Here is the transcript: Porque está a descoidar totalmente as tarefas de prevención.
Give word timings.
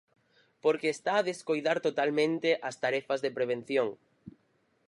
Porque 0.63 0.87
está 0.95 1.13
a 1.17 1.25
descoidar 1.29 1.77
totalmente 1.87 2.49
as 2.69 2.75
tarefas 2.83 3.19
de 3.21 3.33
prevención. 3.37 3.87